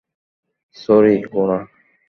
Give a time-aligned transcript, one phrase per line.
[0.75, 1.59] Sorry, Guna.